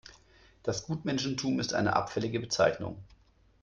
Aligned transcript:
Das 0.63 0.87
Gutmenschentum 0.87 1.59
ist 1.59 1.75
eine 1.75 1.95
abfällige 1.95 2.39
Bezeichnung. 2.39 3.03